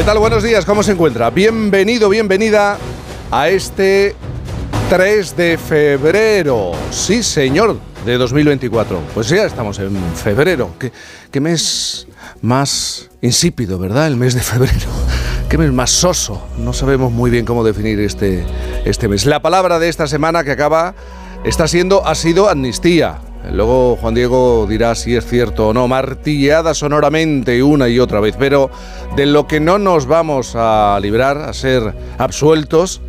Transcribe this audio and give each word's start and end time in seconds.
¿Qué 0.00 0.06
tal? 0.06 0.18
Buenos 0.18 0.42
días, 0.42 0.64
¿cómo 0.64 0.82
se 0.82 0.92
encuentra? 0.92 1.28
Bienvenido, 1.28 2.08
bienvenida 2.08 2.78
a 3.30 3.50
este 3.50 4.14
3 4.88 5.36
de 5.36 5.58
febrero. 5.58 6.72
Sí, 6.90 7.22
señor, 7.22 7.78
de 8.06 8.16
2024. 8.16 8.98
Pues 9.12 9.28
ya 9.28 9.44
estamos 9.44 9.78
en 9.78 9.94
febrero. 10.14 10.70
¿Qué, 10.78 10.90
qué 11.30 11.38
mes 11.42 12.06
más 12.40 13.10
insípido, 13.20 13.78
¿verdad? 13.78 14.06
El 14.06 14.16
mes 14.16 14.32
de 14.32 14.40
febrero. 14.40 14.88
Qué 15.50 15.58
mes 15.58 15.70
más 15.70 15.90
soso. 15.90 16.46
No 16.56 16.72
sabemos 16.72 17.12
muy 17.12 17.30
bien 17.30 17.44
cómo 17.44 17.62
definir 17.62 18.00
este, 18.00 18.46
este 18.86 19.06
mes. 19.06 19.26
La 19.26 19.42
palabra 19.42 19.78
de 19.78 19.90
esta 19.90 20.06
semana 20.06 20.44
que 20.44 20.52
acaba 20.52 20.94
está 21.44 21.68
siendo, 21.68 22.06
ha 22.06 22.14
sido 22.14 22.48
amnistía. 22.48 23.18
Luego 23.50 23.96
Juan 23.96 24.14
Diego 24.14 24.66
dirá 24.68 24.94
si 24.94 25.16
es 25.16 25.26
cierto 25.26 25.68
o 25.68 25.74
no, 25.74 25.88
martillada 25.88 26.74
sonoramente 26.74 27.62
una 27.62 27.88
y 27.88 27.98
otra 27.98 28.20
vez, 28.20 28.36
pero 28.38 28.70
de 29.16 29.26
lo 29.26 29.46
que 29.46 29.60
no 29.60 29.78
nos 29.78 30.06
vamos 30.06 30.52
a 30.54 30.98
librar, 31.00 31.38
a 31.38 31.52
ser 31.52 31.94
absueltos, 32.18 33.00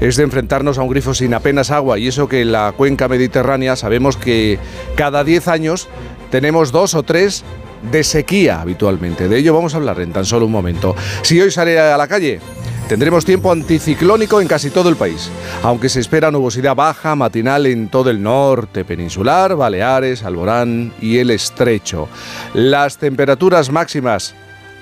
es 0.00 0.16
de 0.16 0.22
enfrentarnos 0.22 0.78
a 0.78 0.82
un 0.82 0.90
grifo 0.90 1.14
sin 1.14 1.34
apenas 1.34 1.70
agua 1.70 1.98
y 1.98 2.08
eso 2.08 2.28
que 2.28 2.42
en 2.42 2.52
la 2.52 2.72
cuenca 2.76 3.08
mediterránea 3.08 3.76
sabemos 3.76 4.16
que 4.16 4.58
cada 4.96 5.24
10 5.24 5.48
años 5.48 5.88
tenemos 6.30 6.72
dos 6.72 6.94
o 6.94 7.02
tres 7.02 7.44
de 7.90 8.04
sequía 8.04 8.60
habitualmente. 8.60 9.28
De 9.28 9.38
ello 9.38 9.54
vamos 9.54 9.74
a 9.74 9.78
hablar 9.78 10.00
en 10.00 10.12
tan 10.12 10.24
solo 10.24 10.46
un 10.46 10.52
momento. 10.52 10.94
Si 11.22 11.40
hoy 11.40 11.50
sale 11.50 11.78
a 11.78 11.96
la 11.96 12.08
calle, 12.08 12.40
Tendremos 12.90 13.24
tiempo 13.24 13.52
anticiclónico 13.52 14.40
en 14.40 14.48
casi 14.48 14.68
todo 14.68 14.88
el 14.88 14.96
país, 14.96 15.30
aunque 15.62 15.88
se 15.88 16.00
espera 16.00 16.32
nubosidad 16.32 16.74
baja 16.74 17.14
matinal 17.14 17.66
en 17.66 17.88
todo 17.88 18.10
el 18.10 18.20
norte 18.20 18.84
peninsular, 18.84 19.54
Baleares, 19.54 20.24
Alborán 20.24 20.92
y 21.00 21.18
el 21.18 21.30
Estrecho. 21.30 22.08
Las 22.52 22.98
temperaturas 22.98 23.70
máximas 23.70 24.34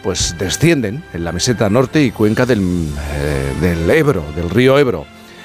pues 0.02 0.34
descienden 0.38 1.04
en 1.12 1.22
la 1.22 1.32
meseta 1.32 1.68
norte 1.68 2.02
y 2.02 2.10
cuenca 2.10 2.46
del, 2.46 2.88
eh, 3.12 3.52
del 3.60 3.90
Ebro, 3.90 4.24
del 4.34 4.48
río 4.48 4.78
Ebro. 4.78 5.04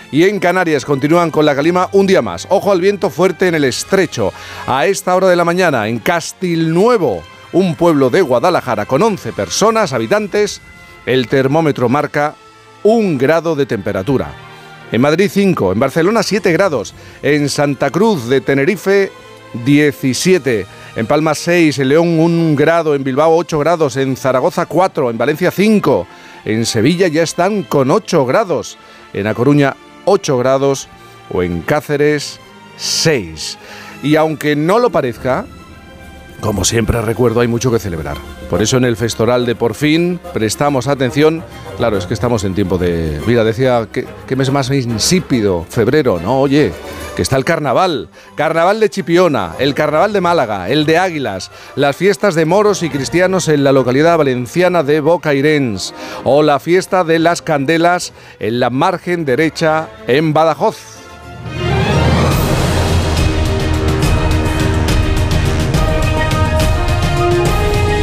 Y 0.10 0.24
en 0.24 0.40
Canarias 0.40 0.86
continúan 0.86 1.32
con 1.32 1.46
la 1.46 1.56
calima 1.56 1.90
un 1.92 2.08
día 2.08 2.22
más. 2.22 2.48
Ojo 2.50 2.72
al 2.72 2.80
viento 2.80 3.10
fuerte 3.10 3.50
en 3.50 3.56
el 3.56 3.66
estrecho. 3.66 4.32
A 4.68 4.86
esta 4.86 5.14
hora 5.14 5.28
de 5.28 5.36
la 5.36 5.44
mañana, 5.44 5.90
en 5.90 6.00
Castilnuevo, 6.00 7.24
un 7.52 7.76
pueblo 7.76 8.10
de 8.10 8.22
Guadalajara 8.22 8.86
con 8.86 9.02
11 9.02 9.34
personas, 9.34 9.92
habitantes, 9.92 10.62
el 11.06 11.28
termómetro 11.28 11.90
marca 11.90 12.36
un 12.84 13.18
grado 13.18 13.56
de 13.56 13.66
temperatura. 13.66 14.34
En 14.92 15.02
Madrid 15.02 15.30
5, 15.32 15.74
en 15.74 15.80
Barcelona 15.80 16.22
7 16.22 16.52
grados, 16.52 16.94
en 17.22 17.50
Santa 17.50 17.90
Cruz 17.90 18.28
de 18.28 18.42
Tenerife 18.42 19.12
17, 19.66 20.66
en 20.96 21.08
Palma 21.08 21.34
6, 21.34 21.80
en 21.80 21.90
León 21.90 22.20
1 22.20 22.56
grado, 22.56 22.94
en 22.94 23.04
Bilbao 23.04 23.36
8 23.36 23.60
grados, 23.60 23.98
en 23.98 24.16
Zaragoza 24.16 24.66
4, 24.66 25.10
en 25.10 25.18
Valencia 25.18 25.50
5, 25.50 26.08
en 26.46 26.66
Sevilla 26.66 27.08
ya 27.08 27.24
están 27.24 27.64
con 27.64 27.90
8 27.90 28.26
grados, 28.26 28.78
en 29.14 29.28
A 29.28 29.34
Coruña 29.34 29.76
8 30.06 30.38
grados. 30.38 30.90
O 31.30 31.42
en 31.42 31.62
Cáceres 31.62 32.40
6. 32.78 33.58
Y 34.04 34.16
aunque 34.16 34.56
no 34.56 34.80
lo 34.80 34.90
parezca, 34.90 35.46
como 36.42 36.66
siempre 36.66 37.02
recuerdo, 37.02 37.40
hay 37.40 37.48
mucho 37.48 37.72
que 37.72 37.80
celebrar. 37.80 38.18
Por 38.50 38.62
eso 38.62 38.78
en 38.78 38.86
el 38.86 38.98
Festoral 38.98 39.46
de 39.46 39.56
Por 39.56 39.74
fin 39.74 40.20
prestamos 40.34 40.88
atención. 40.88 41.44
Claro, 41.78 41.98
es 41.98 42.06
que 42.06 42.14
estamos 42.14 42.44
en 42.44 42.54
tiempo 42.54 42.78
de... 42.78 43.20
Mira, 43.26 43.44
decía, 43.44 43.88
¿qué, 43.92 44.36
mes 44.36 44.52
más 44.52 44.70
insípido? 44.70 45.66
Febrero, 45.68 46.20
¿no? 46.20 46.40
Oye, 46.42 46.72
que 47.16 47.22
está 47.22 47.36
el 47.36 47.46
carnaval. 47.46 48.10
Carnaval 48.36 48.80
de 48.80 48.90
Chipiona, 48.90 49.54
el 49.60 49.74
carnaval 49.74 50.14
de 50.14 50.22
Málaga, 50.22 50.70
el 50.70 50.86
de 50.86 50.98
Águilas, 50.98 51.52
las 51.76 51.96
fiestas 51.96 52.36
de 52.36 52.46
moros 52.46 52.84
y 52.84 52.90
cristianos 52.90 53.48
en 53.48 53.64
la 53.64 53.72
localidad 53.72 54.18
valenciana 54.18 54.84
de 54.84 55.02
Bocairens 55.02 55.94
o 56.24 56.44
la 56.44 56.60
fiesta 56.60 57.04
de 57.04 57.20
las 57.20 57.42
candelas 57.42 58.14
en 58.40 58.60
la 58.60 58.70
margen 58.70 59.26
derecha 59.26 59.90
en 60.08 60.32
Badajoz. 60.32 60.93